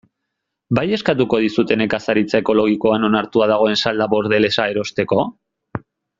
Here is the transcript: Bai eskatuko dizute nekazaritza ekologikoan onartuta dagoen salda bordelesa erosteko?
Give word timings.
Bai 0.77 0.85
eskatuko 0.95 1.39
dizute 1.43 1.77
nekazaritza 1.81 2.41
ekologikoan 2.43 3.07
onartuta 3.11 3.49
dagoen 3.53 3.79
salda 3.83 4.09
bordelesa 4.15 4.67
erosteko? 4.75 5.21